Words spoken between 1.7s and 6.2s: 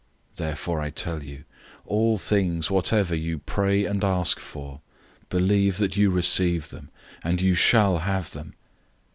all things whatever you pray and ask for, believe that you have